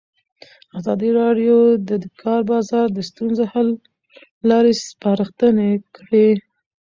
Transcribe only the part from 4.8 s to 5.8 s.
سپارښتنې